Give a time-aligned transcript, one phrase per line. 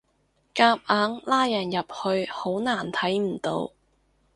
[0.55, 3.71] 夾硬拉人入去好難睇唔到